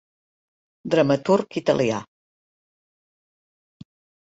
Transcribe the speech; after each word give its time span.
Dramaturg 0.93 1.59
italià. 1.61 2.01